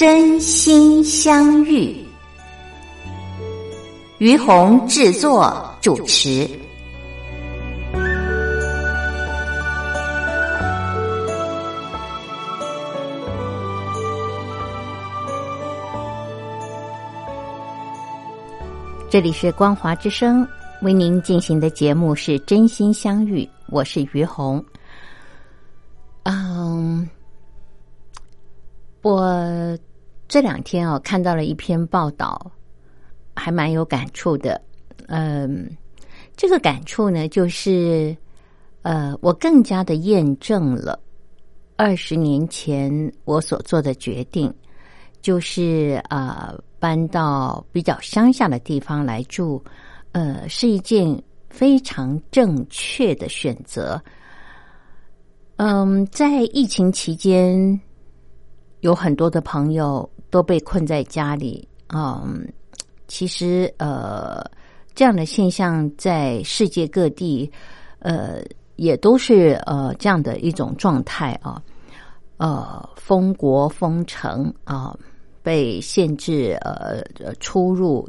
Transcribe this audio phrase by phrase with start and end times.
[0.00, 1.94] 真心相遇，
[4.16, 6.48] 于红制作主持。
[19.10, 20.48] 这里是光华之声
[20.80, 24.64] 为您进行的节目是真心相遇，我是于红。
[26.22, 27.06] 嗯，
[29.02, 29.78] 我。
[30.30, 32.52] 这两天啊，看到了一篇报道，
[33.34, 34.62] 还蛮有感触的。
[35.08, 35.68] 嗯，
[36.36, 38.16] 这个感触呢，就是
[38.82, 40.96] 呃，我更加的验证了
[41.74, 44.54] 二十年前我所做的决定，
[45.20, 49.60] 就是啊，搬到比较乡下的地方来住，
[50.12, 54.00] 呃，是一件非常正确的选择。
[55.56, 57.80] 嗯，在疫情期间，
[58.78, 60.08] 有很多的朋友。
[60.30, 62.46] 都被困在家里，嗯，
[63.08, 64.42] 其实呃，
[64.94, 67.50] 这样的现象在世界各地，
[67.98, 68.42] 呃，
[68.76, 71.60] 也都是呃这样的一种状态啊，
[72.36, 74.96] 呃，封国封城啊，
[75.42, 77.02] 被限制呃
[77.40, 78.08] 出入，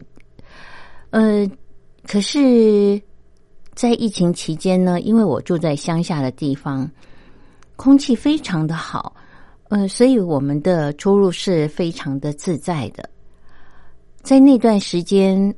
[1.10, 1.50] 呃，
[2.08, 3.02] 可是，
[3.74, 6.90] 在疫情期间呢，因为我住在乡下的地方，
[7.76, 9.16] 空气非常的好。
[9.74, 13.10] 嗯，所以我们的出入是非常的自在的。
[14.22, 15.56] 在那段时间，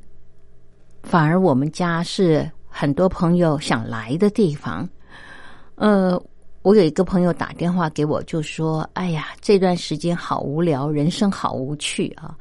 [1.01, 4.87] 反而我们家是很多朋友想来的地方。
[5.73, 6.21] 呃，
[6.61, 12.37] 我有一个朋友打电话给我，就说：“哎呀，这段时间好无聊，人生好无趣啊。”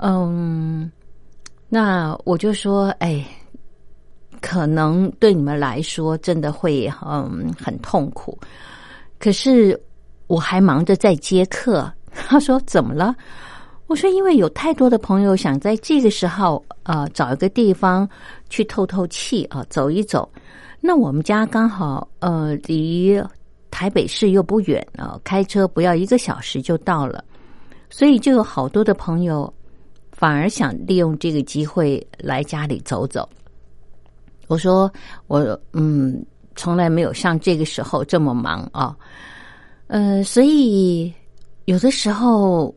[0.00, 0.90] 嗯，
[1.68, 3.22] 那我就说：“哎，
[4.40, 8.38] 可能对你们来说真的会嗯很痛苦，
[9.18, 9.78] 可是。”
[10.28, 13.12] 我还忙着在接客， 他说怎么了？
[13.88, 18.06] 我说因为有太多的朋友想在这个时候啊找一个地方
[18.50, 20.30] 去透透气啊走一走。
[20.78, 23.18] 那我们家刚好呃离
[23.70, 27.24] 台北市又不远啊，开车不要一个小时就到了，
[27.88, 29.50] 所以就有好多的朋友
[30.12, 33.26] 反而想利用这个机会来家里走走。
[34.48, 34.92] 我说
[35.28, 36.22] 我嗯
[36.56, 38.94] 从来没有像这个时候这么忙啊。
[39.88, 41.12] 呃所以
[41.64, 42.74] 有的时候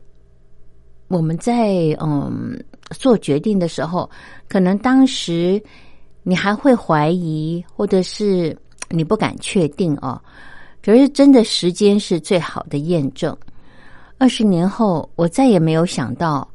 [1.08, 2.58] 我们在嗯
[2.98, 4.10] 做决定的时候，
[4.48, 5.62] 可能当时
[6.22, 8.56] 你还会怀疑，或者是
[8.90, 10.20] 你不敢确定哦。
[10.82, 13.36] 可是真的时间是最好的验证。
[14.18, 16.46] 二十年后，我再也没有想到，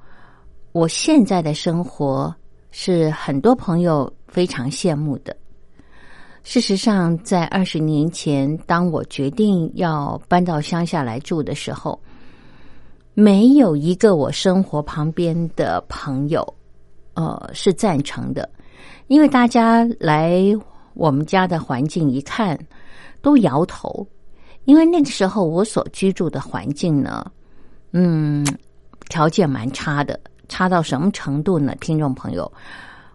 [0.73, 2.34] 我现在的生活
[2.72, 5.35] 是很多朋友非常羡慕的。
[6.47, 12.02] 事实上，在二十年前，当我决定要搬到乡下来住的时候，
[13.13, 16.41] 没有一个我生活旁边的朋友，
[17.16, 18.50] 呃，是赞成的。
[19.08, 20.41] 因为大家来
[20.94, 22.58] 我们家的环境一看，
[23.22, 24.08] 都摇头。
[24.64, 27.29] 因为那个时候我所居住的环境呢，
[27.91, 28.47] 嗯，
[29.09, 31.75] 条件蛮差的，差到什么程度呢？
[31.81, 32.50] 听众朋友，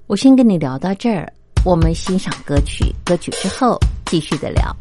[0.07, 1.33] 我先跟你聊到这儿。
[1.65, 4.77] 我们欣赏歌曲，歌曲之后继续的聊。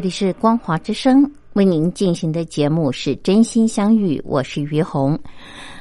[0.00, 5.18] 这里是光华之声为您进行的节目是真心相遇，我是于红。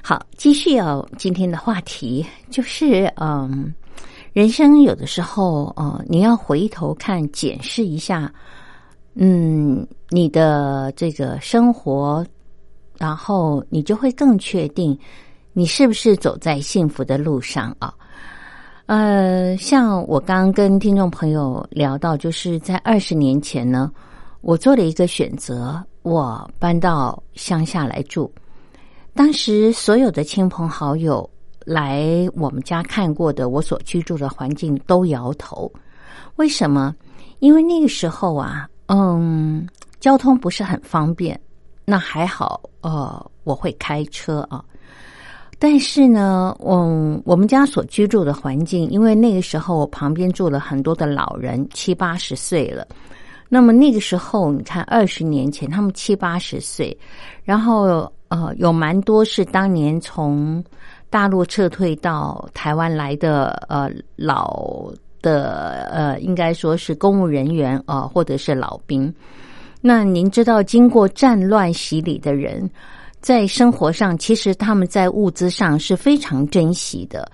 [0.03, 3.73] 好，继续哦，今天的话题就是嗯，
[4.33, 8.29] 人生有的时候哦，你要回头看检视一下，
[9.13, 12.25] 嗯，你的这个生活，
[12.97, 14.99] 然后你就会更确定
[15.53, 17.93] 你是不是走在幸福的路上啊。
[18.87, 23.89] 呃，像我刚刚跟听众朋友聊到，就是在二十年前呢，
[24.41, 28.31] 我做了一个选择，我搬到乡下来住。
[29.13, 31.29] 当时所有的亲朋好友
[31.65, 35.71] 来我们家看过的我所居住的环境都摇头，
[36.37, 36.95] 为什么？
[37.39, 39.67] 因为那个时候啊，嗯，
[39.99, 41.39] 交通不是很方便。
[41.85, 44.63] 那还好，呃，我会开车啊。
[45.57, 52.87] 但是呢，嗯，我们家所居住的环境，因为那个时候我旁边住了很多的老人，七八十岁了。
[53.49, 56.97] 那么那个时候，你看二十年前，他们七八十岁，
[57.43, 60.63] 然后呃，有蛮多是当年从
[61.09, 64.91] 大陆撤退到台湾来的呃老
[65.21, 69.13] 的呃，应该说是公务人员啊、呃，或者是老兵。
[69.81, 72.69] 那您知道，经过战乱洗礼的人。
[73.21, 77.29] 在生活上，其实他们在物资上是非常珍惜的，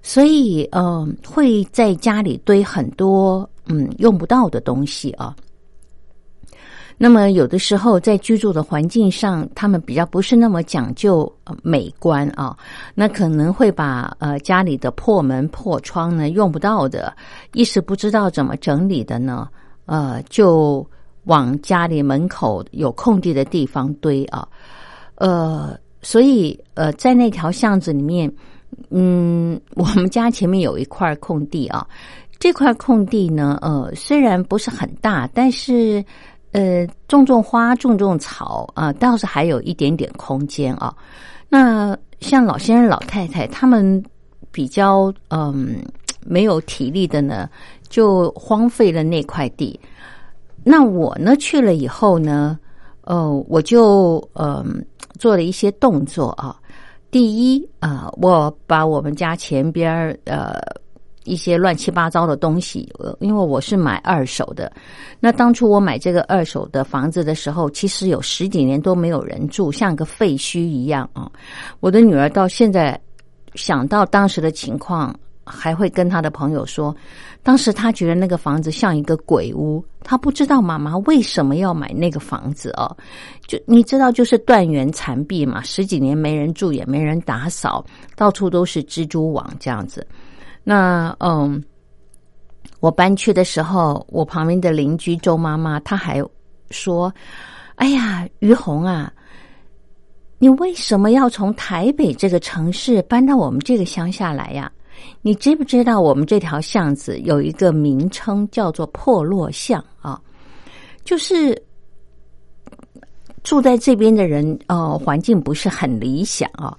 [0.00, 5.36] 所以嗯、呃，会在家里堆很多嗯用不到的东西啊。
[6.98, 11.30] 那么有的时候在居住的环境上，他们比较不是那么讲究
[11.62, 12.56] 美观啊，
[12.94, 17.14] 那可能会把呃家里的破门破窗呢用不到的，
[17.52, 19.46] 一时不知道怎么整理的呢，
[19.84, 20.86] 呃，就
[21.24, 24.48] 往家里门口有空地的地方堆啊。
[25.16, 28.32] 呃，所以呃，在那条巷子里面，
[28.90, 31.86] 嗯， 我们家前面有一块空地啊。
[32.38, 36.04] 这块空地呢，呃，虽然不是很大，但是
[36.56, 40.94] 呃，种种花，种种草啊，倒是还有一点点空间啊。
[41.48, 44.02] 那像老先生、老太太他们
[44.50, 45.84] 比较嗯
[46.24, 47.48] 没有体力的呢，
[47.88, 49.78] 就荒废了那块地。
[50.64, 52.58] 那我呢去了以后呢，
[53.02, 54.56] 呃，我就嗯。
[54.56, 54.64] 呃
[55.18, 56.54] 做了一些动作啊，
[57.10, 59.90] 第一啊、我把我们家前边
[60.26, 60.60] 呃
[61.26, 64.72] 一些乱七八糟的东西，呃，因为我是买二手的，
[65.20, 71.30] 那当初我买这个二手的房子的时候，其实有十几年都没有人住，像个废墟一样啊。
[71.80, 72.98] 我的女儿到现在
[73.54, 75.14] 想到当时的情况，
[75.44, 76.94] 还会跟她的朋友说，
[77.42, 82.96] 当时她觉得那个房子像一个鬼屋，她不知道妈妈为什么要买那个房子哦。
[83.46, 87.84] 就你知道，就是断垣残壁嘛，十几年没人住，也没人打扫，
[88.16, 90.06] 到处都是蜘蛛网这样子。
[90.68, 91.62] 那嗯，
[92.80, 96.20] 我搬去的时候，我旁边的邻居周妈妈，她还
[96.70, 97.14] 说
[97.76, 99.12] ：“哎呀，于红啊，
[100.38, 104.72] 你为什么要从台北这个城市搬到我们这个乡下来呀？
[105.22, 110.20] 你知不知道我们这条巷子有一个名称叫做破落巷啊？
[111.04, 111.56] 就是。”
[113.44, 116.76] 住在这边的人，呃，环境不是很理想啊，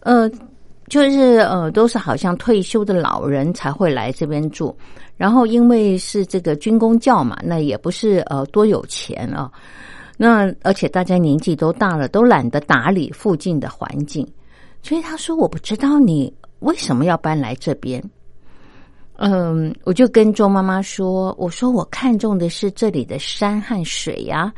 [0.00, 0.28] 呃，
[0.88, 4.74] 就是呃，都是好像退休的老人才会来这边住，
[5.16, 9.50] 然后因为是这个军工教嘛，那也不是呃多有钱啊，
[10.16, 14.26] 那而且大家年纪都大了，都懒得打理附近的环境，
[14.82, 18.02] 所以他说我不知道你为什么要搬来这边，
[19.16, 24.52] 嗯，我就跟周妈妈说，我说我看中的是这里的山和水呀，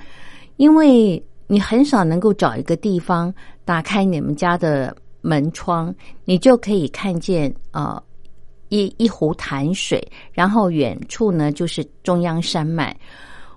[0.57, 1.23] 因为。
[1.53, 3.35] 你很少能够找一个地方
[3.65, 8.03] 打开你们家的门窗，你就可以看见呃
[8.69, 10.01] 一一湖潭水，
[10.33, 12.97] 然后远处呢就是中央山脉。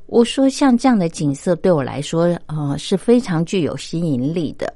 [0.07, 4.71] 我说像这样的景色对我来说呃是非常具有吸引力的。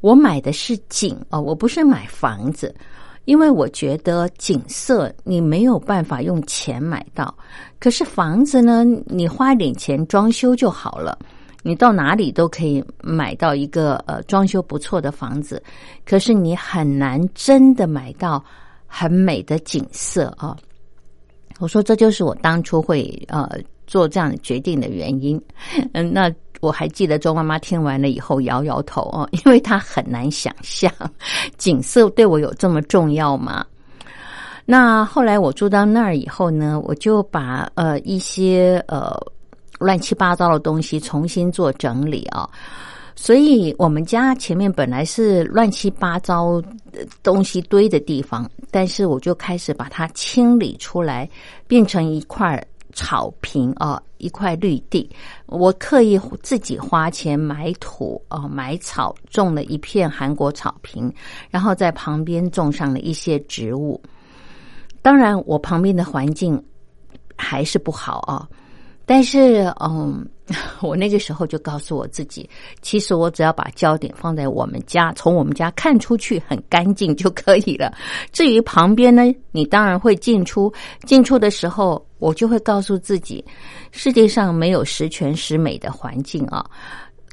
[0.00, 2.74] 我买的是景哦，我不是买房子，
[3.26, 7.32] 因为我觉得景色你没有办法用钱买到，
[7.78, 11.18] 可是房子呢，你花点钱装修就好了。
[11.62, 15.62] 你到哪里都可以买到一个呃装修不错的房子，
[16.06, 18.42] 可是你很难真的买到
[18.86, 20.56] 很美的景色啊。
[21.58, 23.48] 我说这就是我当初会呃
[23.86, 25.40] 做这样决定的原因。
[25.92, 30.90] 嗯，那我还记得周妈妈听完了以后摇摇头哦， 因为她很难想象
[31.58, 33.64] 景色对我有这么重要吗？
[34.64, 39.18] 那后来我住到那儿以后呢，我就把呃一些呃
[39.80, 42.48] 乱七八糟的东西重新做整理啊。
[43.16, 46.62] 所以我们家前面本来是乱七八糟
[47.22, 51.28] 东西堆的地方，但是我就开始把它清理出来，
[51.66, 52.62] 变成一块
[52.94, 55.10] 草坪啊，一块绿地。
[55.46, 61.12] 我刻意自己花钱买土啊，买草，种了一片韩国草坪，
[61.50, 64.00] 然后在旁边种上了一些植物。
[65.02, 66.62] 当然，我旁边的环境
[67.36, 68.48] 还是不好啊。
[69.10, 70.24] 但是，嗯，
[70.80, 72.48] 我那个时候就告诉我自己，
[72.80, 77.92] 其实我只要把焦点放在我们家，从我们家看出去很干净就可以了。
[78.30, 80.72] 至于旁边呢，你当然会进出，
[81.06, 83.44] 进出的时候，我就会告诉自己，
[83.90, 86.64] 世界上没有十全十美的环境啊，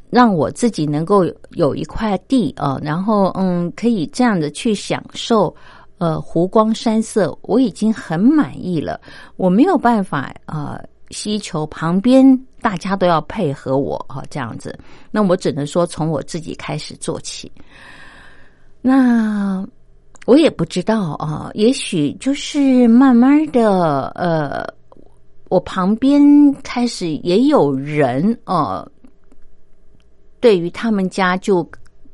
[0.10, 5.56] 让我自己能够有一块地啊，然后嗯，可以这样的去享受。
[6.00, 9.02] 呃，湖光山色，我已经很满意了。
[9.36, 10.80] 我没有办法呃，
[11.12, 12.26] 需求旁边
[12.62, 14.78] 大家都要配合我啊，这样子。
[15.12, 17.52] 那我只能说从我自己开始做起。
[18.82, 19.66] 那
[20.26, 24.68] 我也不知道啊，也许就是慢慢的，呃，
[25.50, 26.22] 我旁边
[26.64, 28.90] 开始也有人呃，
[30.40, 31.70] 对于他们家就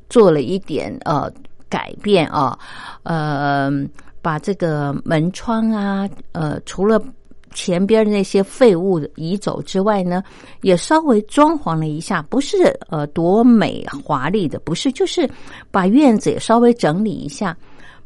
[0.10, 1.32] 做了一点呃。
[1.70, 2.56] 改变啊，
[3.02, 3.72] 呃，
[4.22, 7.04] 把这个门窗啊，呃，除了
[7.54, 10.24] 前边的那些废物移走之外呢，
[10.62, 12.58] 也稍微装潢了一下，不是
[12.90, 15.30] 呃多美华丽的，不是，就是
[15.72, 17.56] 把院子也稍微整理一下。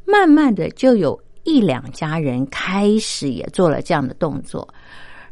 [0.05, 4.67] 慢慢的，就有一两家人开始也做了这样的动作，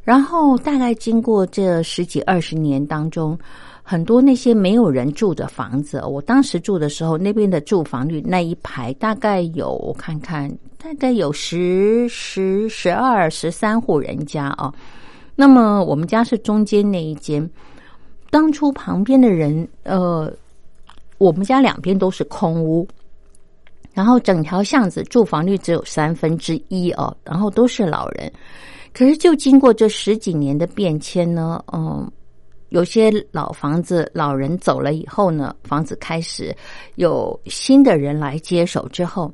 [0.05, 3.37] 然后大概经过这十几二十年当中。
[3.87, 14.73] 很多那些没有人住的房子，我当时住的时候，那边的住房率那一排大概有我看看，大概有十十十二十三户人家啊。
[15.35, 17.47] 那么我们家是中间那一间，
[18.31, 20.33] 当初旁边的人，呃，
[21.19, 22.87] 我们家两边都是空屋，
[23.93, 28.31] 然后整条巷子住房率只有三分之一哦，然后都是老人。
[28.95, 32.09] 可是就经过这十几年的变迁呢，嗯。
[32.69, 36.53] 有些老房子，老人走了以后呢，房子开始
[36.95, 39.33] 有新的人来接手之后，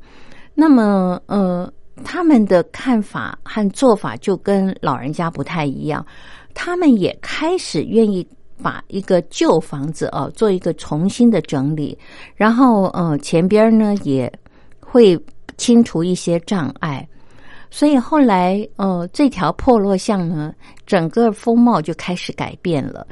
[0.54, 1.72] 那么，呃，
[2.04, 6.06] 他们的看法和做法就跟老人家不太一样，
[6.54, 8.28] 他们也开始愿意
[8.62, 11.98] 把一个旧房子哦做一个重新的整理，
[12.36, 14.32] 然后，呃，前边呢也
[14.80, 15.18] 会
[15.58, 17.08] 清除一些障碍。
[17.74, 20.54] 所以后来，呃，这条破落巷呢，
[20.86, 23.08] 整个风貌就开始改变了。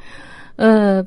[0.58, 1.02] 呃，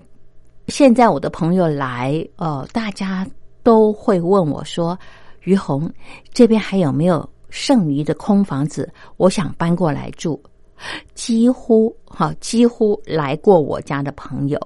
[0.68, 3.26] 现在我的朋友来，呃，大家
[3.62, 4.98] 都会问我说
[5.44, 5.92] ：“于红，
[6.32, 8.90] 这边还有没有剩余的空房子？
[9.18, 10.42] 我想搬过来住。”
[11.14, 14.58] 几乎哈，几乎来过我家的朋友，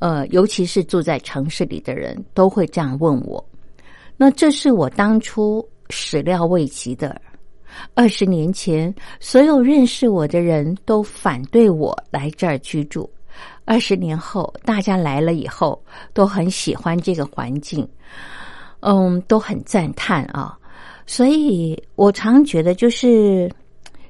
[0.00, 3.42] 呃，尤其是住在城市里的人，都会这样问我。
[4.16, 7.18] 那这是我当初始料未及的。
[7.94, 13.08] 二十年前，所有认识我的人都反对我来这儿居住。
[13.64, 17.86] 二十年后，大家来了以后都很喜欢这个环境，
[18.80, 20.56] 嗯，都很赞叹啊。
[21.06, 23.50] 所以我常觉得，就是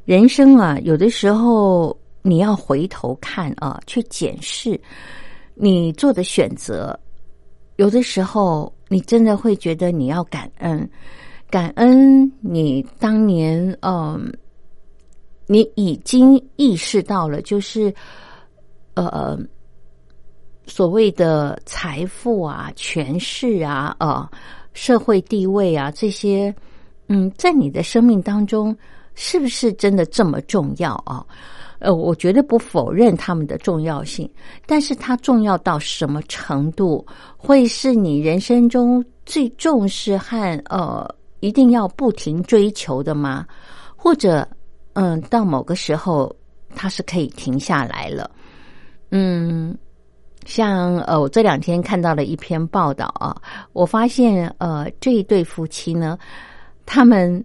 [0.04, 4.80] 人生啊，有的时候你要回头看啊，去检视
[5.54, 6.98] 你做的选择。
[7.76, 10.88] 有的时候，你真的会觉得你要感恩。
[11.48, 14.32] 感恩你当年，嗯，
[15.46, 17.94] 你已经意识到了，就是
[18.94, 19.38] 呃，
[20.66, 24.28] 所谓的财富啊、权势啊、呃，
[24.72, 26.52] 社会地位啊这些，
[27.06, 28.76] 嗯，在你的生命当中，
[29.14, 31.24] 是不是真的这么重要啊？
[31.78, 34.28] 呃，我绝对不否认他们的重要性，
[34.66, 41.08] 但是它重要到什么程度，会是你人生中最重视和呃。
[41.46, 43.46] 一定要不停追求的吗？
[43.94, 44.46] 或者，
[44.94, 46.34] 嗯，到某个时候，
[46.74, 48.28] 它是可以停下来了。
[49.10, 49.76] 嗯，
[50.44, 53.40] 像呃，我这两天看到了一篇报道啊，
[53.72, 56.18] 我发现呃，这一对夫妻呢，
[56.84, 57.42] 他们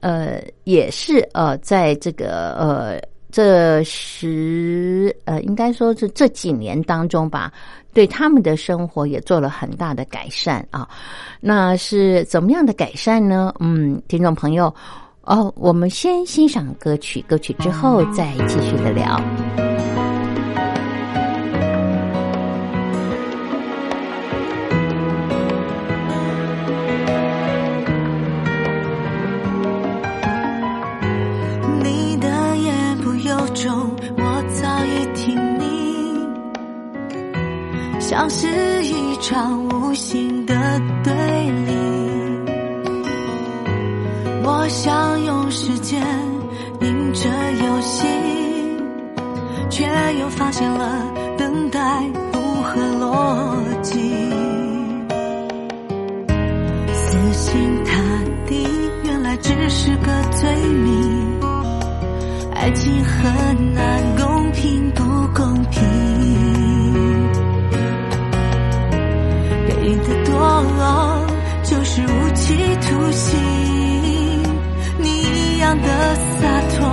[0.00, 2.98] 呃也是呃，在这个呃
[3.30, 7.52] 这十呃，应该说是这几年当中吧。
[7.92, 10.88] 对他们的生活也做了很大的改善啊，
[11.40, 13.52] 那是怎么样的改善呢？
[13.60, 14.74] 嗯，听众朋友，
[15.22, 19.20] 哦，我们先欣赏歌曲，歌曲之后再继续的聊。
[31.82, 33.91] 你的言不由衷，
[38.12, 38.46] 像是
[38.84, 40.54] 一场无形的
[41.02, 41.14] 对
[41.64, 41.72] 立。
[44.44, 45.98] 我想用时间
[46.82, 47.30] 赢这
[47.64, 48.06] 游戏，
[49.70, 49.86] 却
[50.20, 51.06] 又发现了
[51.38, 51.80] 等待
[52.30, 53.98] 不合逻辑。
[56.92, 57.98] 死心塌
[58.46, 58.68] 地，
[59.04, 61.40] 原来只是个罪名。
[62.54, 65.02] 爱情很难公平不
[65.34, 65.82] 公平，
[69.84, 70.30] 你的堕
[70.78, 71.26] 落
[71.64, 73.36] 就是无期徒刑。
[74.98, 75.88] 你一样的
[76.38, 76.88] 洒脱，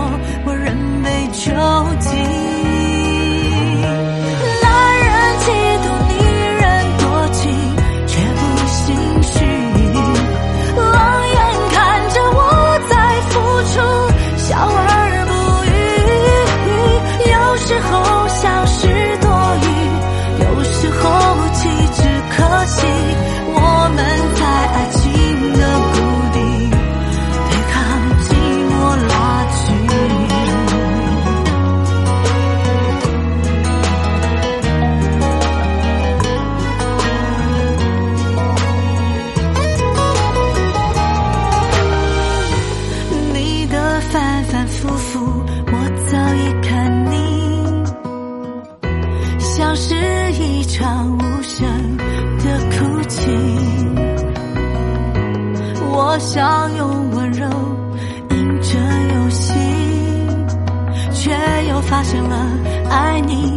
[0.48, 1.52] 我仍被囚
[2.00, 2.49] 禁。
[49.60, 49.94] 像是
[50.42, 51.68] 一场无声
[51.98, 53.30] 的哭泣。
[55.92, 57.46] 我想用温柔
[58.30, 58.80] 赢这
[59.16, 59.54] 游戏，
[61.12, 61.32] 却
[61.68, 62.38] 又发现了
[62.90, 63.49] 爱你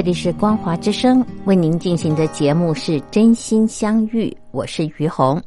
[0.00, 5.38] 这里是光华之声为您进行的节目是真心相遇，我是于红。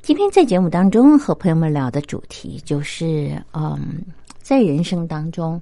[0.00, 4.02] 今天在节目当中和朋友们聊的主题就是，嗯，
[4.40, 5.60] 在人生当中，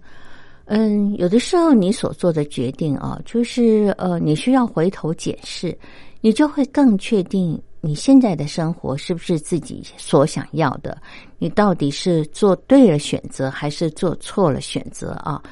[0.66, 5.76] 嗯，有的时候你所做的决定啊，就是呃，你需要回头检视，
[6.20, 10.96] 你就会更确定你现在的生活是不是自己所想要的，
[11.40, 15.42] 你到底是做对了选择还是做错了选择啊？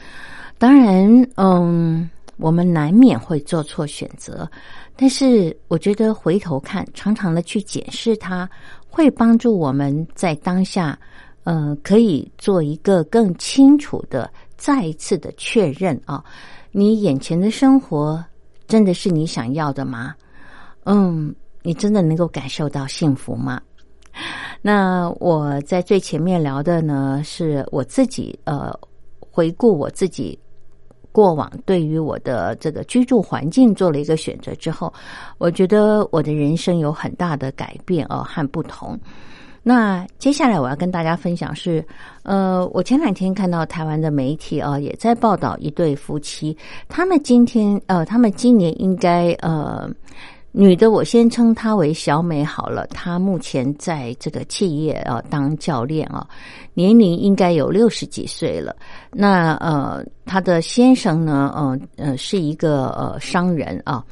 [0.57, 2.09] 当然，嗯，
[2.41, 4.49] 我们难免会做错选择，
[4.97, 8.49] 但是我觉得回头看，常常的去检视它，
[8.89, 10.99] 会帮助我们在当下，
[11.45, 16.25] 呃，可以做一个更清楚的、再一次的确认啊，
[16.73, 18.25] 你眼前的生活
[18.67, 20.15] 真的是你想要的吗？
[20.85, 23.61] 嗯，你真的能够感受到幸福吗？
[24.63, 28.73] 那我在最前面聊的呢，是我自己呃
[29.19, 30.39] 回顾我自己
[31.13, 34.93] 过往对于我的这个居住环境做了一个选择之后，
[35.39, 38.99] 我觉得我的人生有很大的改变哦和不同。
[39.63, 41.85] 那接下来我要跟大家分享是，
[42.23, 46.57] 呃，我前两天看到台湾的媒体啊，也在报道一对夫妻，
[46.89, 49.87] 他们今天呃，他们今年应该呃，
[50.53, 56.27] 女的我先称她为小美好了，她目前在这个企业啊当教练啊，
[56.75, 58.75] 年龄应该有六十几岁了。
[59.13, 64.05] 那呃，她的先生呢，呃呃，是一个呃商人啊，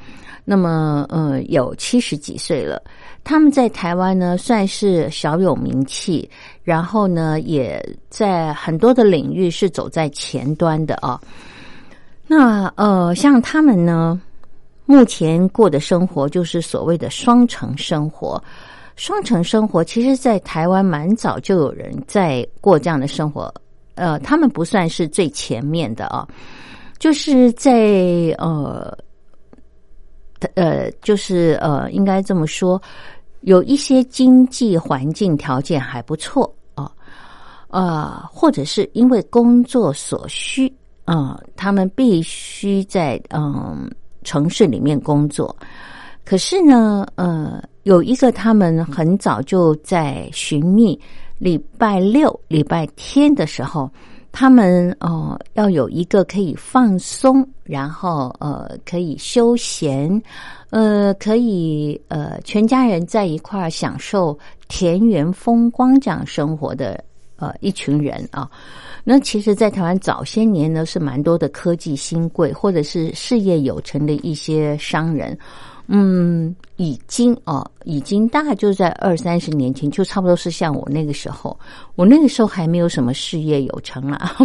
[0.45, 2.81] 那么呃有七十几岁了。
[3.21, 6.27] 他们在台湾呢，算是小有名气，
[6.63, 11.19] 然后呢，也在很多的领域是走在前端的啊。
[12.25, 14.19] 那呃，像他们呢，
[14.89, 18.43] 目前过的生活就是所谓的双城生活。
[18.95, 23.53] 双城生活，其实，在台湾蛮早就有人在过这样的生活。
[23.93, 26.27] 呃，他们不算是最前面的啊，
[26.97, 27.71] 就是在
[28.39, 28.97] 呃。
[30.55, 32.81] 呃，就是呃，应该这么说，
[33.41, 36.89] 有一些经济环境条件还不错啊，
[37.67, 40.73] 呃，或者是因为工作所需
[41.03, 43.91] 啊，他们必须在嗯
[44.23, 45.55] 城市里面工作。
[46.25, 50.99] 可是呢，呃，有一个他们很早就在寻觅
[51.37, 53.89] 礼拜六、礼拜天的时候。
[54.31, 60.21] 他们哦，要有一个可以放松，然后呃，可以休闲，
[60.69, 67.03] 呃，可以呃，全家人在一块儿享受田园风光这样生活的
[67.37, 68.47] 呃一群人啊。
[69.03, 75.37] 那其实，在台湾早些年呢，是蛮多的科技新贵，或者是事业有成的一些商人。
[75.91, 81.57] 嗯，已经哦，已经大概就在二三十年前，就差不多是像我那个时候，
[81.95, 84.37] 我那个时候还没有什么事业有成啊。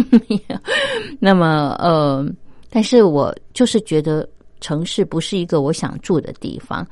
[1.19, 2.25] 那么呃，
[2.71, 4.27] 但是我就是觉得
[4.59, 6.87] 城市不是一个我想住的地方，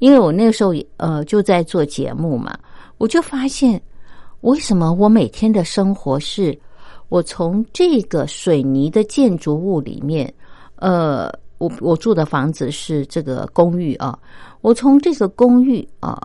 [0.00, 2.58] 因为我那个时候也呃就在做节目嘛，
[2.98, 3.80] 我就发现
[4.40, 6.58] 为什么我每天的生活是，
[7.12, 10.32] 我从这个水泥的建筑物里面，
[10.76, 11.30] 呃。
[11.58, 14.18] 我我住的房子是这个公寓啊，
[14.62, 16.20] 我从这个公寓啊，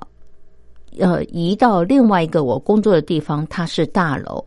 [0.97, 4.43] 呃，移到另外一个我工作的地方，它是大楼，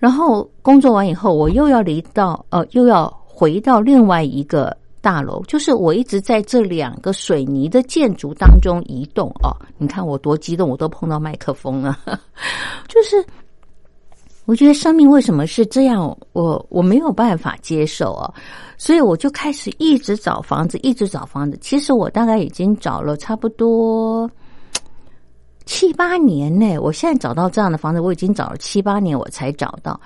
[0.00, 9.54] 然后工作完以后，我又要离到呃，又要回到另外一个大楼，就是我一直在这两个水泥的建筑当中移动啊。
[9.78, 11.96] 你看我多激动，我都碰到麦克风了，
[12.88, 13.24] 就是。
[14.44, 16.16] 我觉得生命为什么是这样？
[16.32, 18.34] 我我没有办法接受啊，
[18.76, 21.56] 所以我就开始一直找房子，一直找房子。
[21.60, 24.28] 其实我大概已经找了差不多
[25.64, 26.76] 七八年呢。
[26.78, 29.98] 我现在找到这样的房子，我已经找了七八年，我才找到。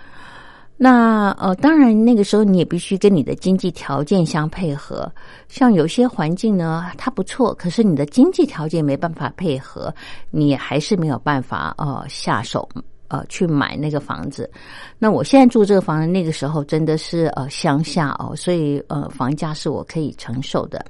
[0.77, 5.11] 那呃，当然那个时候你也必须跟你的经济条件相配合。
[5.49, 9.92] 像有些环境呢，它不错，可是你的经济条件没办法配合，
[10.31, 12.68] 你还是没有办法呃下手。
[13.09, 14.51] 呃，去买那个房子。
[14.99, 20.85] 那我现在住这个房子，那个时候真的是呃乡下哦，所以呃房价是我可以承受的。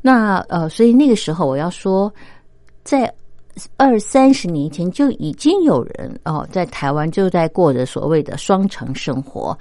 [0.00, 2.12] 那呃，所以那个时候我要说，
[2.82, 3.12] 在
[3.76, 9.56] 二三十年前就已经有人哦，在台湾就在过着所谓的双城生活。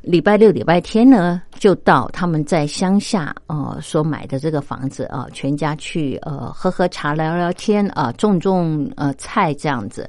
[0.00, 10.08] 礼拜六、礼拜天呢，就到他们在乡下呃所买的这个房子啊，全家去呃喝喝茶、聊聊天啊，种种呃菜这样子。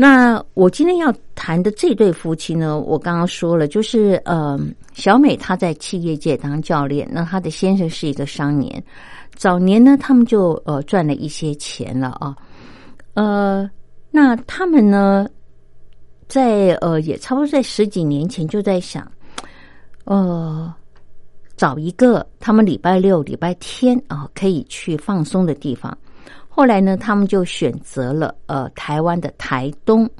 [0.00, 4.56] 那我今天要谈的这对夫妻呢，我刚刚说了，就是呃，
[4.92, 8.80] 小美她在企业界当教练，那她的先生是一个商年，
[9.34, 12.36] 早年呢，他们就呃赚了一些钱了啊，
[13.14, 13.68] 呃，
[14.12, 15.28] 那他们呢，
[16.28, 19.10] 在呃也差不多在十几年前就在想，
[20.04, 20.72] 呃，
[21.56, 25.98] 找一个他们礼拜六、礼拜天啊可以去放松的地方。
[26.58, 30.10] 后来呢，他们就选择了呃台湾的台东。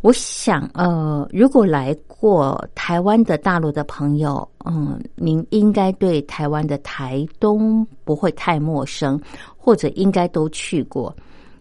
[0.00, 9.20] 我想呃，如果来过台湾的大陆的朋友，嗯，您应该对台湾的台东不会太陌生，
[9.54, 11.14] 或者应该都去过，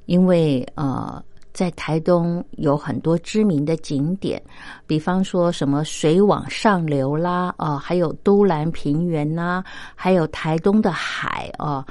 [0.06, 1.21] 因为呃，
[1.56, 4.41] 在台东有很多知名的景点，
[4.86, 9.63] 比方说什么水往上流啦，啊，还有都兰平原呐，
[9.96, 11.86] 还有台东的海啊。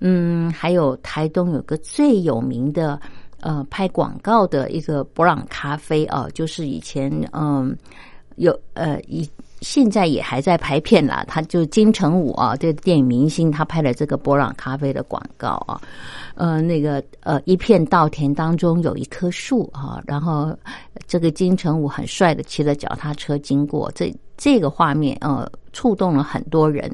[0.00, 2.98] 嗯，还有台东有个最有名的，
[3.40, 7.76] 呃，拍广告的一个布朗咖啡啊，就是以前嗯
[8.36, 9.28] 有呃以
[9.60, 15.80] 现在也还在拍片啦，他就金城武啊，这个电影明星，他拍了这个波朗咖啡的广告啊，
[16.34, 20.56] 呃，那个呃一片稻田当中有一棵树啊，然后
[21.06, 26.90] 这个金城武很帅的骑着脚踏车经过，这这个画面呃触动了很多人，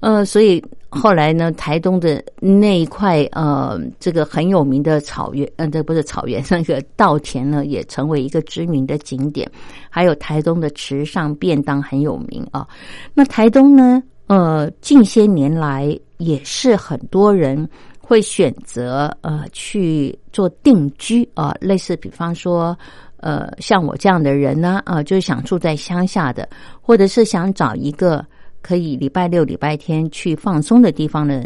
[0.00, 9.50] 呃，所以后来呢，台东的那一块呃这个很有名的草原，呃，这不是草原，那个稻田呢，也成为一个知名的景点。
[9.90, 12.66] 还有台东的池上便当很有名啊。
[13.14, 17.68] 那台东呢，呃，近些年来也是很多人。
[18.00, 22.74] 会选择呃去做定居啊，类似比方说
[23.18, 26.48] 呃像我这样的人呢啊，就是想住在乡下的，
[26.80, 28.24] 或者是想找一个
[28.62, 31.42] 可以礼拜六、礼拜天去放松的地方呢，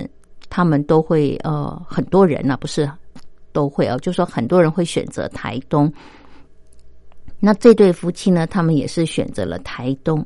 [0.48, 2.90] 他们都会呃很多人呢，不是
[3.52, 5.92] 都会哦，就说很多人会选择台东。
[7.38, 10.24] 那这对夫妻呢，他们也是选择了台东。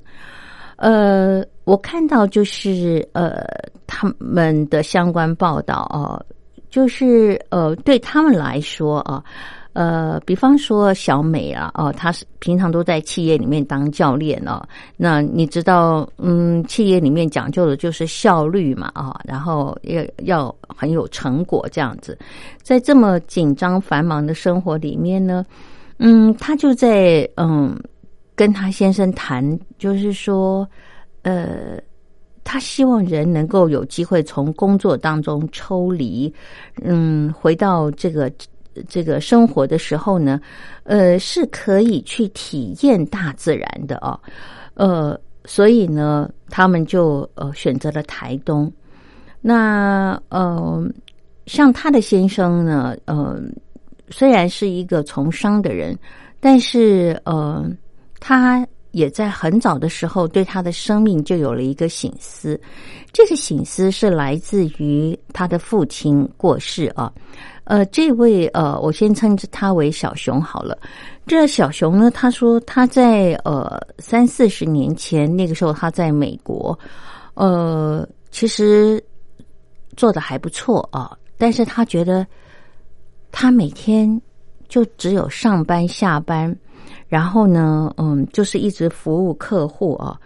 [0.76, 3.44] 呃，我看到就是呃
[3.86, 6.24] 他们的相关报道哦。
[6.68, 9.24] 就是呃，对他们来说啊，
[9.76, 14.66] 呃，比方说小美啊，哦，她是平常都在企业里面当教练哦。
[14.96, 22.18] 那你知道，嗯，企业里面讲究的就是效率嘛，啊，然后要要很有成果这样子。
[22.62, 25.44] 在这么紧张繁忙的生活里面呢，
[25.98, 27.78] 嗯，她就在嗯
[28.34, 29.46] 跟她先生谈，
[29.78, 30.66] 就是说，
[31.20, 31.78] 呃。
[32.48, 36.32] 她希望人能够有机会从工作当中抽离，
[36.80, 38.30] 嗯，回到这个
[38.88, 40.40] 这个生活的时候呢，
[40.84, 44.18] 呃，是可以去体验大自然的哦，
[44.74, 48.72] 呃，所以呢，他们就呃选择了台东。
[49.40, 50.86] 那呃，
[51.46, 53.40] 像他的先生呢，呃，
[54.10, 55.98] 虽然是一个从商的人，
[56.40, 57.64] 但是呃，
[58.20, 58.66] 他。
[58.92, 62.58] 也在很早的时候，对他的生命就有了一个醒思。
[63.12, 67.12] 这个醒思是来自于他的父亲过世啊。
[67.66, 70.78] 呃，这位呃，我先称之他为小熊好了。
[71.26, 76.78] 这小熊呢，他说他在呃三四十年前那个时候他在美国，
[77.34, 79.02] 呃，其实
[79.96, 81.16] 做的还不错啊。
[81.36, 82.24] 但是他觉得
[83.32, 84.20] 他每天
[84.68, 86.56] 就只有上班下班。
[87.08, 90.18] 然后呢，嗯，就是一直服务客户啊，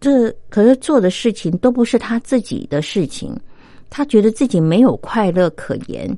[0.00, 3.36] 这可是做的事情都不是他自己的事情，
[3.88, 6.16] 他觉得自己没有快乐可言。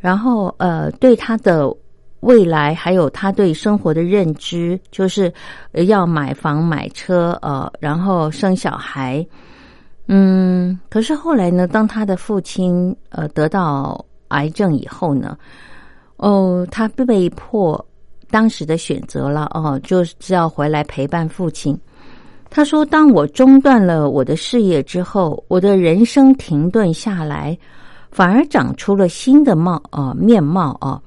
[0.00, 1.68] 然后，呃，对他的
[2.20, 5.32] 未来还有他对生活的认知，就是
[5.86, 9.26] 要买房买车，呃，然后生小孩。
[10.06, 15.36] 嗯，可是后来呢，当他的父亲呃得到癌症以后呢，
[16.16, 17.84] 哦，他被迫。
[18.30, 21.74] 当时的选择了哦，就是要回来陪伴父亲。
[22.50, 27.56] 他说：“当我中断了我的事业之后，我的人生停顿下来，
[28.10, 31.00] 反而长出了新的貌啊面貌啊。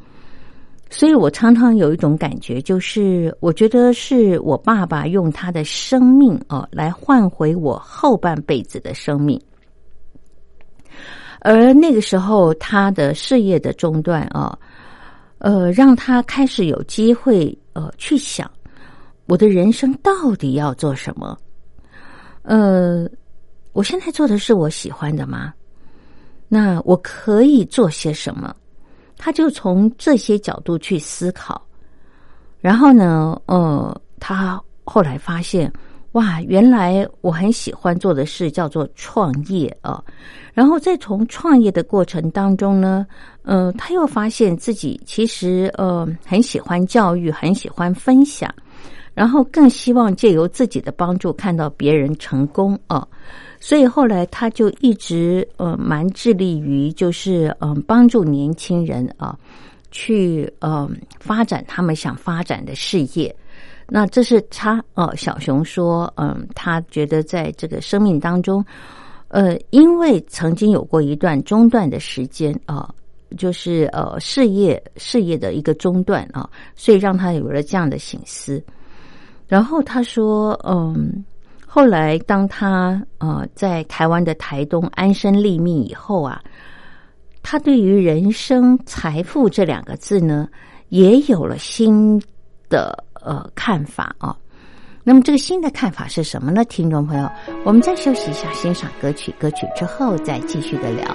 [0.90, 9.40] 所以我常常有一种感觉，就是我觉得是我爸爸用他的生命啊来换回我后半辈子的生命。
[11.40, 14.58] 而那个时候，他的事业的中断啊。”
[15.44, 18.48] 呃，让他开始有机会呃去想，
[19.26, 21.36] 我的人生到底要做什么？
[22.44, 23.10] 呃，
[23.74, 25.52] 我现在做的是我喜欢的吗？
[26.54, 28.54] 那我可以做些什么？
[29.18, 31.62] 他就从这些角度去思考，
[32.60, 35.72] 然后呢，呃，他后来发现。
[36.14, 40.04] 哇，原来我很喜欢做的事叫做创业啊，
[40.54, 43.08] 然后再从创业的过程当中呢，
[43.44, 48.54] 呃，他又发现自己其实呃很喜欢教育，很喜欢分享，
[49.14, 53.08] 然后更希望借由自己的帮助看到别人成功啊，
[53.60, 59.38] 所以后来他就一直呃蛮致力于就是嗯帮助年轻人啊
[59.92, 63.36] 去嗯发展他们想发展的事业。
[63.94, 68.64] 那这是他哦，小熊说，嗯，他觉得在这个生命当中，
[69.28, 72.90] 呃，因为曾经有过一段中断的时间啊，
[73.38, 78.64] 就是呃事业事业的一个中断啊，所以让他有了这样的醒思。
[79.52, 81.12] 然后他说，嗯，
[81.68, 86.42] 后来当他呃在台湾的台东安身立命以后啊，
[87.44, 90.48] 他对于人生财富这两个字呢，
[90.88, 92.18] 也有了新
[92.70, 93.04] 的。
[93.24, 94.36] 呃，看法啊，
[95.04, 96.66] 那么这个新的看法是什么呢？
[96.66, 97.30] 听众朋友，
[97.64, 101.06] 我们再休息一下，欣赏歌曲，歌曲之后再继续的聊。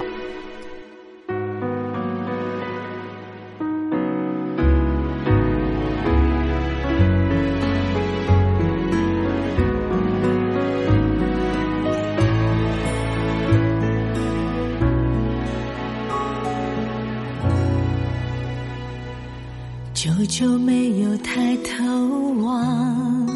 [20.39, 21.83] 就没有抬头
[22.43, 23.27] 望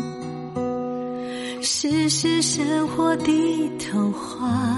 [1.64, 4.72] 是是生活低头花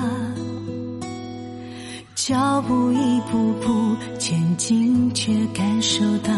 [2.16, 6.34] 脚步一步步前进却感受到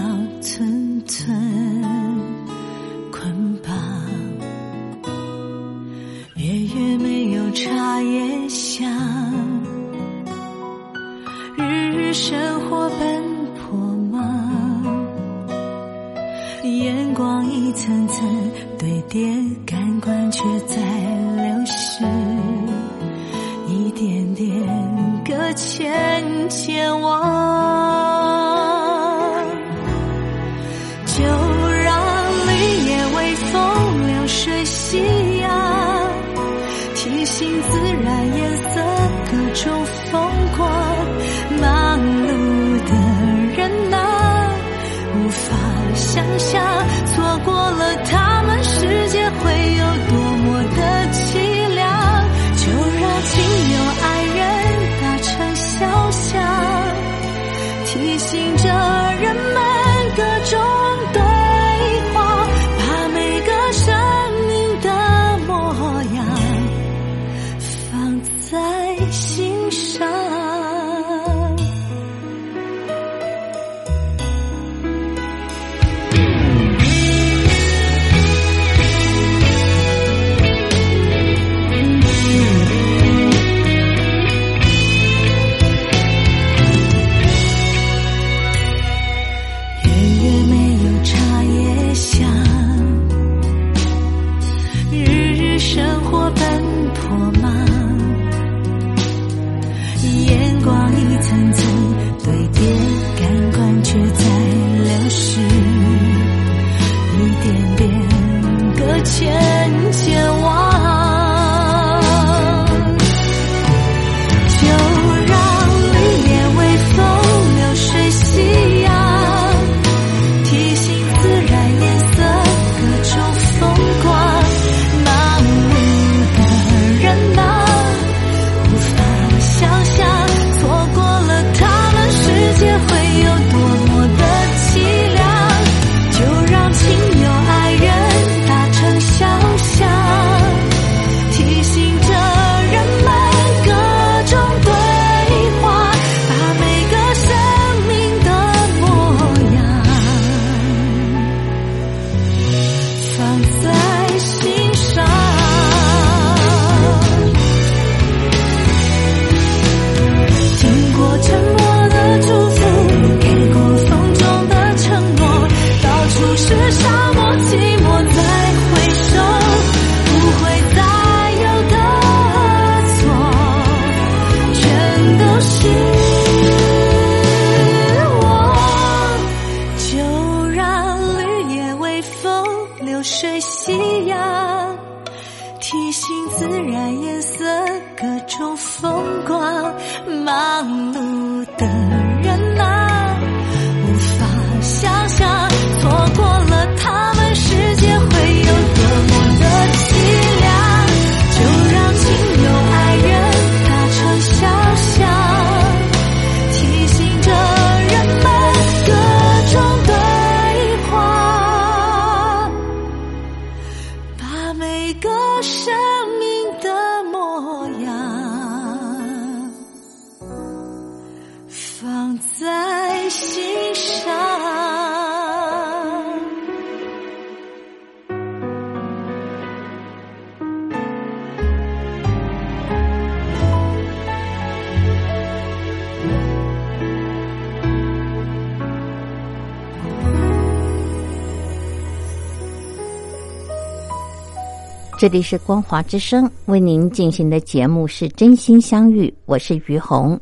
[245.05, 250.19] 这里是光华之声，为您进行的节目是《真心相遇》，我是于红。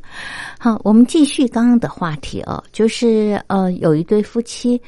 [0.59, 4.81] 好，我们继续刚刚的话题哦，就是呃，有一对夫妻，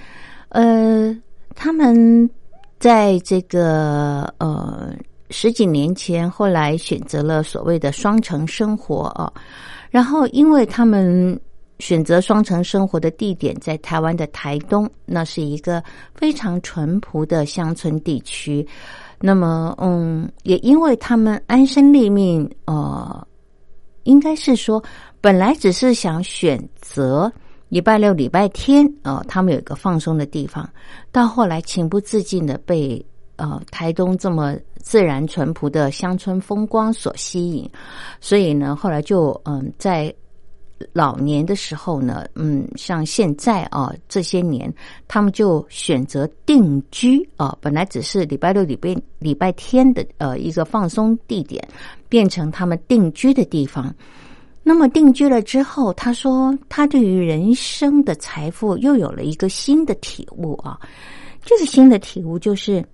[0.50, 1.18] 呃，
[1.56, 2.30] 他们
[2.78, 4.94] 在这个呃，
[5.30, 9.32] 十几年前后来选择了所谓的双城生活哦，
[9.90, 11.40] 然后因为他们
[11.80, 15.82] 选择双城生活的地点在台湾的台东，那是一个
[16.14, 18.68] 非常淳朴的乡村地区。
[19.20, 23.28] 那么，嗯，也因为他们安身立命，呃，
[24.04, 24.84] 应该是说
[25.22, 27.32] 本来只是想选择
[27.70, 30.70] 礼拜六、礼拜天，呃，他们有一个放松的地方，
[31.12, 33.06] 到后来情不自禁的被
[33.36, 34.56] 呃台东这么。
[34.86, 37.68] 自然淳朴的乡村风光所吸引，
[38.22, 40.14] 所以呢，后来就嗯，在
[40.94, 44.74] 老年的时候呢，嗯，像现在啊，这些年
[45.08, 51.66] 他们就选择定居啊，本来只是礼拜六、礼拜礼拜天的呃一个放松地点，
[52.10, 53.94] 变成他们定居的地方。
[54.64, 60.80] 那么定居了之后，他说他对于人生的财富又有了一个新的体悟啊，
[61.44, 62.86] 这个新的体悟就是。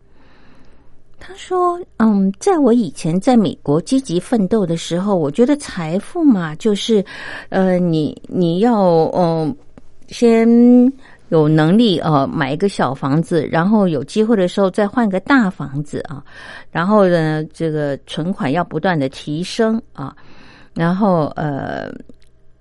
[1.24, 7.06] 他说：“嗯，在我以前在美国积极奋斗的时候，我觉得财富嘛，就是，
[7.50, 8.82] 呃，你你要
[9.14, 9.56] 嗯，
[10.08, 10.50] 先
[11.30, 16.26] 有能力呃买一个小房子，然后有机会的时候再换个大房子啊，
[16.72, 20.16] 然后呢，这个存款要不断的提升啊，
[20.74, 21.94] 然后呃，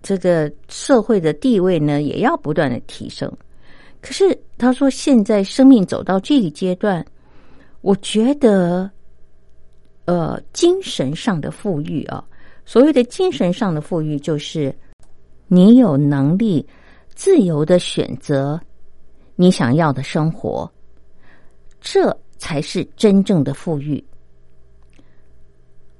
[0.02, 3.32] 这个社会的地位呢也要不断的提升。
[4.02, 7.02] 可是他说，现在生命走到这个阶段。”
[7.82, 8.90] 我觉得，
[10.04, 12.22] 呃，精神上的富裕啊，
[12.64, 14.74] 所谓的精神上的富裕，就是
[15.48, 16.66] 你有能力
[17.14, 18.60] 自由的选择
[19.34, 20.70] 你想要的生活，
[21.80, 24.04] 这才是真正的富裕。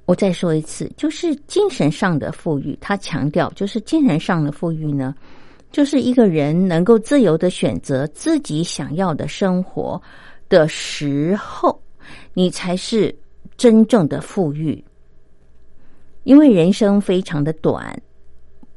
[0.05, 2.77] 我再说一次，就是精神上的富裕。
[2.81, 5.15] 他强调，就是精神上的富裕呢，
[5.71, 10.01] 就是一个人能够自由的选择自己想要的生活。
[10.51, 11.81] 的时候，
[12.33, 13.15] 你才是
[13.55, 14.83] 真正的富裕。
[16.23, 17.99] 因为人生非常的短，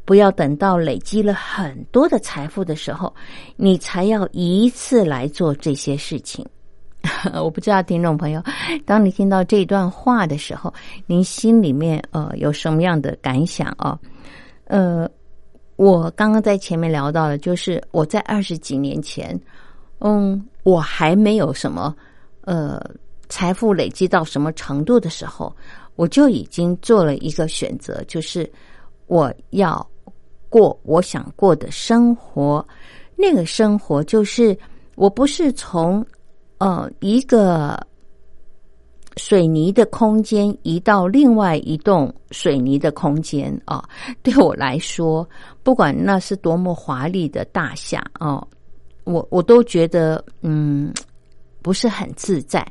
[0.05, 3.12] 不要等到累积了很多的财富的时候，
[3.57, 6.47] 你才要一次来做这些事情。
[7.35, 8.41] 我不知道听众朋友，
[8.87, 10.72] 当你听到这段话的时候，
[11.07, 13.99] 您心里面呃有什么样的感想啊？
[14.66, 15.07] 呃，
[15.77, 19.39] 我刚刚在前面聊到的，就是我在二十几年前，
[20.01, 20.47] 嗯。
[20.64, 21.95] 我还没有什么，
[22.40, 22.80] 呃，
[23.28, 25.55] 财富累积到什么程度的时候，
[25.95, 28.51] 我就已经做了一个选择，就是
[29.05, 29.86] 我要
[30.49, 32.66] 过我想过的生活。
[33.14, 34.59] 那个生活就是，
[34.97, 36.03] 我不是从
[36.57, 37.78] 呃一个
[39.18, 43.86] 水泥的空间移到另外一栋水泥的空间啊。
[44.22, 45.28] 对我来说，
[45.62, 48.49] 不管那是多么华丽的大厦哦。
[49.05, 50.92] 我我都觉得嗯
[51.62, 52.66] 不是很自在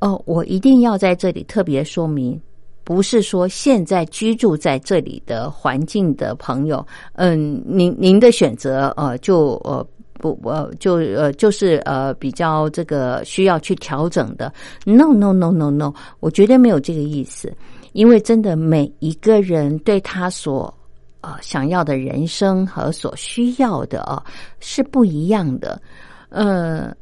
[0.00, 2.40] 哦，我一定要在这里特别说明，
[2.82, 14.52] 不是说现在居住在这里的环境的朋友，嗯，您您的选择呃就呃不呃就呃就是呃比较这个需要去调整的
[14.84, 17.52] ，no no no no no，我绝对没有这个意思，
[17.92, 20.72] 因为真的每一个人对他所。
[21.24, 24.22] 呃，想要的人生和所需要的啊
[24.60, 25.80] 是不一样的。
[26.28, 26.94] 呃，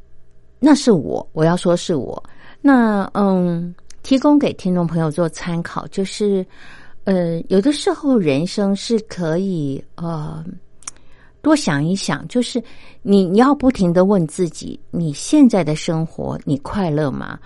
[0.59, 2.23] 那是我，我要说是我。
[2.61, 6.45] 那嗯，提供给听众朋友做参考，就是
[7.03, 10.41] 呃，有的时候人生是可以呃
[11.41, 12.63] 多想一想，就是
[13.01, 17.37] 你你要不停的问自己，你现在的生活你快乐吗？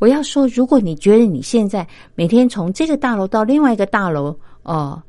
[0.00, 5.02] 我要说，如果你觉得你现在每天从这个大楼到另外一个大楼，哦。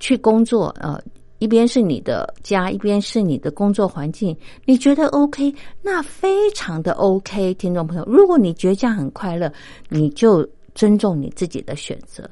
[0.00, 1.00] 去工作，呃，
[1.38, 5.54] 一边是你的家，一边是你的工作环境，你觉得 OK？
[5.82, 9.52] 那非常的 OK，听众朋友，如果你觉得这样很快乐，
[9.88, 12.28] 你就尊重你自己的选择。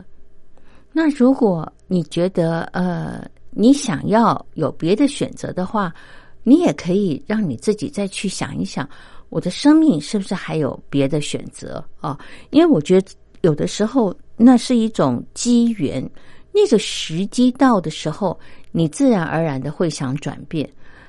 [0.92, 5.92] 那如果你觉得呃，你想要有别的选择的话，
[6.42, 8.88] 你也可以让你自己再去想一想，
[9.28, 12.18] 我的生命是不是还有别的选择啊？
[12.50, 13.08] 因为我觉得
[13.42, 16.08] 有的时候那是一种机缘。
[16.58, 18.38] 那个时机到的时候，
[18.72, 20.66] 你自然而然的会想转变；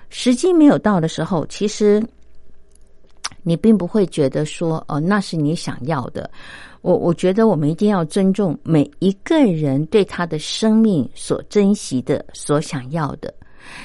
[0.10, 2.04] 时机没有到的时候，其实
[3.43, 6.30] 你并不会觉得说哦，那是你想要的。
[6.82, 13.34] 我我觉得我们一定要尊重每一个人对他的生命所珍惜的、所想要的。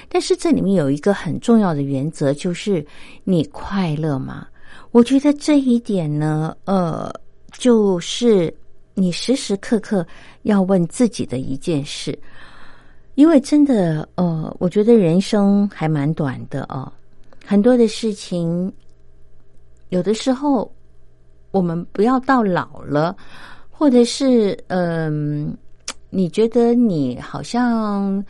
[0.08, 2.84] 但是这里面有一个很重要的原则，就是
[3.22, 4.48] 你快乐吗？
[4.90, 7.08] 我觉得这一点呢，呃，
[7.52, 8.52] 就是。
[8.94, 10.06] 你时时刻刻
[10.42, 12.18] 要问自己的一件事，
[13.14, 16.92] 因为真的，呃，我觉得人生还蛮短的哦。
[17.44, 18.72] 很多的事情，
[19.88, 20.70] 有的时候
[21.50, 23.16] 我们不要到老了，
[23.70, 25.56] 或者是嗯，
[26.10, 28.24] 你觉得你好像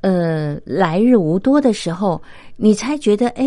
[0.00, 2.22] 呃来日无多的时候，
[2.56, 3.44] 你才觉得哎，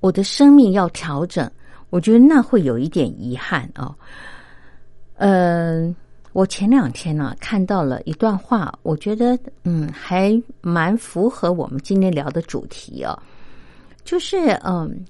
[0.00, 1.50] 我的生命要调整。
[1.90, 3.94] 我觉得那会有一点遗憾哦。
[5.18, 5.94] 嗯，
[6.32, 13.18] 我前两天呢、看到了一段话，我觉得嗯还蛮符合我们今天聊的主题哦，
[14.04, 15.04] 就是嗯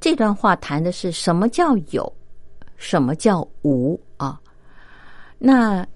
[0.00, 2.10] 这段话谈的是什么叫有，
[2.76, 4.40] 什么叫无啊？
[5.38, 5.86] 那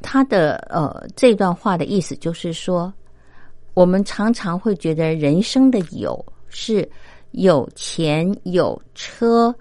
[0.00, 2.92] 他的呃这段话的意思就是说，
[3.74, 6.88] 我们常常会觉得人生的有是
[7.32, 9.54] 有钱、有车、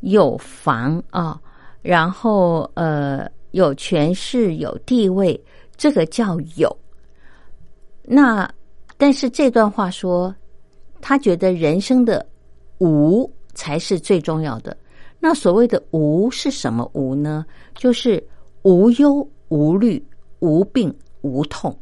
[0.00, 1.40] 有房啊，
[1.86, 5.40] 然后呃有权势、有地位，
[5.76, 6.76] 这个叫有。
[8.02, 8.50] 那
[8.96, 10.34] 但是这段话说，
[11.00, 12.26] 他觉得人生的
[12.78, 14.76] 无才是最重要的。
[15.20, 17.46] 那所谓的无是什么无呢？
[17.76, 18.22] 就是
[18.62, 20.04] 无忧无虑、
[20.40, 21.76] 无病无痛。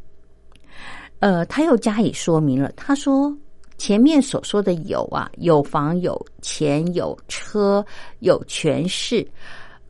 [1.21, 2.71] 呃，他又加以说明了。
[2.77, 3.35] 他说，
[3.79, 7.85] 前面所说的有啊，有房、有钱、有车、
[8.19, 9.27] 有权势，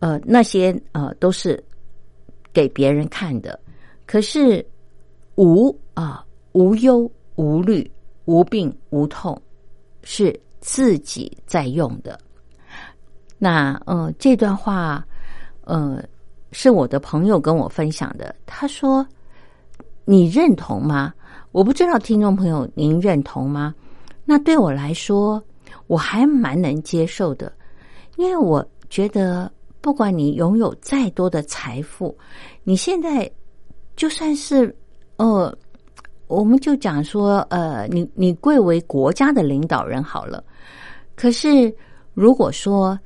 [0.04, 1.58] 呃，那些呃都是
[2.52, 3.58] 给别人看的。
[4.04, 4.62] 可是
[5.36, 7.90] 无啊，无忧无虑、
[8.26, 9.40] 无病无痛，
[10.02, 12.20] 是自己在用的。
[13.38, 15.02] 那呃，这段话
[15.62, 16.04] 呃
[16.52, 18.36] 是我的朋友跟我分享的。
[18.44, 19.06] 他说
[20.04, 21.14] ：“你认同吗？”
[21.50, 23.74] 我不知道听众朋友您认同吗？
[24.26, 25.42] 那对我来说，
[25.86, 27.50] 我还蛮能接受的，
[28.16, 29.50] 因为我觉得，
[29.84, 32.16] 不管你拥有再多的财富，
[32.62, 33.30] 你现在
[33.94, 34.74] 就算是
[35.18, 35.54] 呃，
[36.26, 40.42] 我们就讲说，呃，你你贵为国家的领导人好了，
[41.14, 41.70] 可是
[42.14, 42.98] 如果说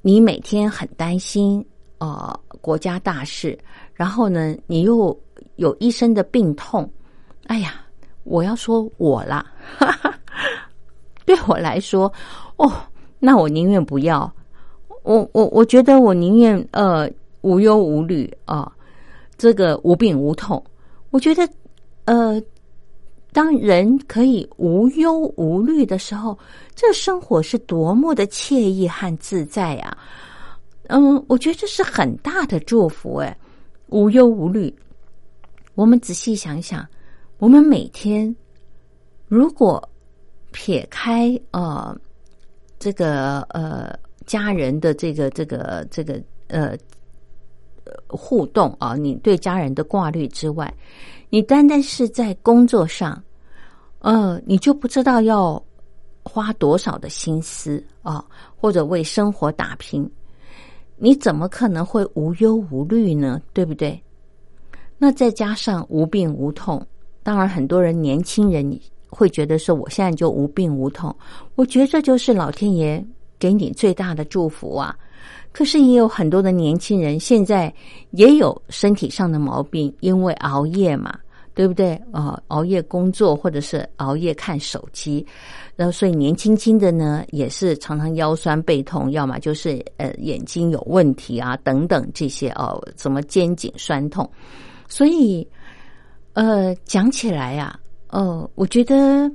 [0.00, 1.62] 你每天很担心
[1.98, 3.56] 呃国家大事，
[3.92, 5.14] 然后呢，你又
[5.56, 6.90] 有一身的病痛，
[7.44, 7.84] 哎呀，
[8.24, 9.44] 我要说我啦，
[9.76, 10.18] 哈哈，
[11.26, 12.10] 对我来说，
[12.56, 12.72] 哦，
[13.18, 14.32] 那我宁愿不要，
[15.08, 18.70] 我我我觉得我宁愿呃无忧无虑啊、
[19.38, 20.62] 这个无病无痛，
[21.10, 21.48] 我觉得
[22.04, 22.40] 呃。
[23.30, 26.36] 当人可以无忧无虑的时候，
[26.74, 29.96] 这生活是多么的惬意和自在啊！
[30.88, 33.38] 嗯，我觉得这是很大的祝福哎，
[33.88, 34.74] 无忧无虑。
[35.74, 36.84] 我们仔细想想，
[37.38, 38.34] 我们每天
[39.28, 39.88] 如果
[40.50, 41.94] 撇开呃
[42.78, 43.94] 这个呃
[44.28, 46.76] 家人的这个这个这个呃
[48.06, 50.72] 互动啊，你对家人的挂虑之外，
[51.30, 53.20] 你单单是在工作上，
[54.00, 55.60] 呃，你就不知道要
[56.22, 58.22] 花多少的心思啊，
[58.54, 60.08] 或者为生活打拼，
[60.96, 63.40] 你怎么可能会无忧无虑呢？
[63.54, 63.98] 对不对？
[64.98, 66.86] 那再加上无病无痛，
[67.22, 71.14] 当然很多人年轻人会觉得说，我现在就无病无痛，
[71.54, 73.02] 我觉得这就是老天爷
[73.38, 74.96] 给你最大的祝福啊。
[75.50, 77.72] 可是也有很多的年轻人现在
[78.10, 81.18] 也有身体上的毛病，因为熬夜嘛，
[81.54, 82.00] 对不对？
[82.12, 85.26] 啊、熬夜工作或者是熬夜看手机，
[85.74, 94.30] 然后所以年轻轻的呢，也是常常腰酸背痛，要么就是呃眼睛有问题啊等等这些哦，什么肩颈酸痛，
[94.86, 95.48] 所以
[96.34, 97.76] 呃讲起来呀、
[98.10, 99.28] 呃，我觉得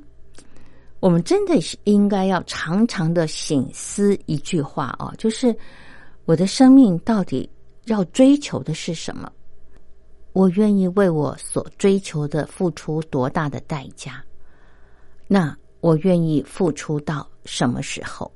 [1.03, 5.53] 我们真的应该要常常的醒思一句话哦，就是
[6.23, 7.49] 我的生命到底
[7.87, 9.29] 要追求的是什么？
[10.31, 14.23] 我愿意为我所追求的付出多大的代价？
[15.27, 18.31] 那我愿意付出到什么时候？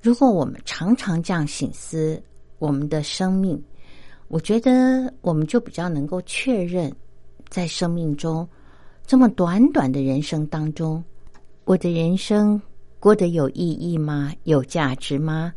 [0.00, 2.18] 如果我们常常这样醒思
[2.58, 3.62] 我们的生命，
[4.28, 6.90] 我觉得我们就比较能够确认，
[7.50, 8.48] 在生命中
[9.06, 11.04] 这么短短的人生当中，
[11.66, 12.60] 我的人生
[13.00, 14.32] 过得有意义吗？
[14.44, 15.52] 有价值吗？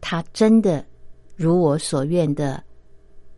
[0.00, 0.82] 他真的
[1.36, 2.62] 如我所愿的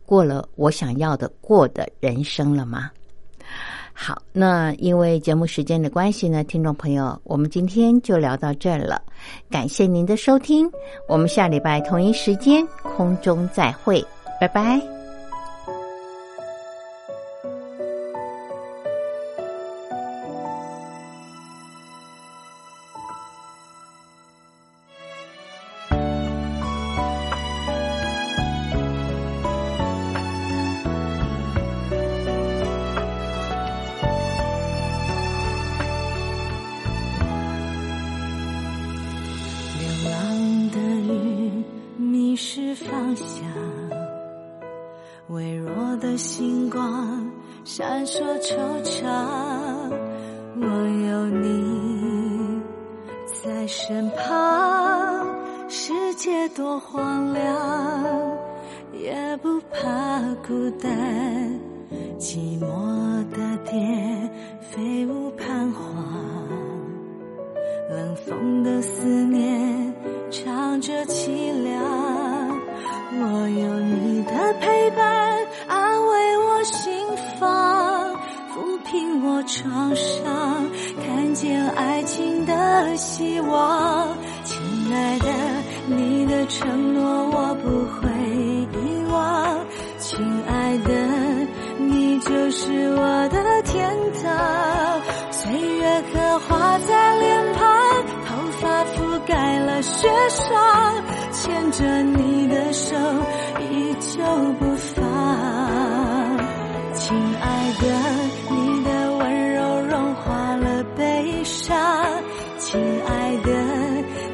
[0.05, 2.89] 过了我想要的过的人生了吗？
[3.91, 9.01] 好，那因为节目时间的关系呢，听众朋友，我们今天就聊到这儿了。
[9.49, 10.71] 感谢您的收听，
[11.09, 14.03] 我们下礼拜同一时间空中再会，
[14.39, 14.92] 拜拜。
[60.53, 61.49] 孤单
[62.19, 62.82] 寂寞。
[112.57, 113.51] 亲爱的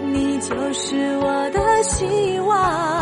[0.06, 2.99] 你就是我的希望。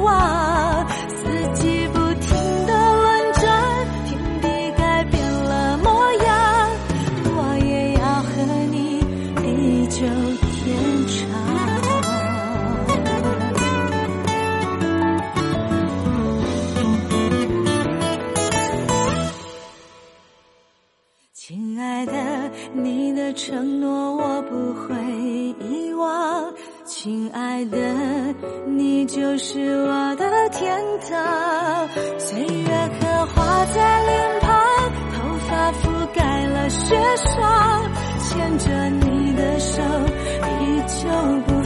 [0.00, 0.39] why.
[29.12, 31.88] 就是我的天堂。
[32.16, 37.90] 岁月刻画在脸庞头发覆盖了雪霜
[38.20, 39.82] 牵着你的手
[40.46, 41.08] 依旧
[41.46, 41.59] 不